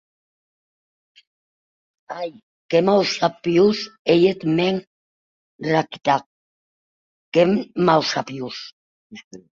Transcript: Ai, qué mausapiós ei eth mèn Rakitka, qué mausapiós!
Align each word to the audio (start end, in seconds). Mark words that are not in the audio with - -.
Ai, 2.21 2.31
qué 2.69 2.79
mausapiós 2.87 3.77
ei 4.13 4.21
eth 4.31 4.43
mèn 4.57 4.75
Rakitka, 5.71 6.17
qué 7.33 7.43
mausapiós! 7.87 8.57